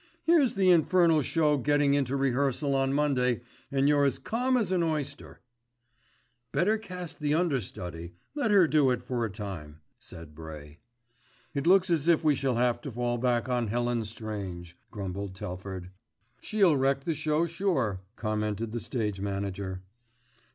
[0.23, 4.81] "Here's the infernal show getting into rehearsal on Monday, and you're as calm as an
[4.81, 5.41] oyster."
[6.51, 10.79] "Better cast the understudy, let her do it for a time," said Bray.
[11.53, 15.91] "It looks as if we shall have to fall back on Helen Strange," grumbled Telford.
[16.41, 19.83] "She'll wreck the show, sure," commented the stage manager.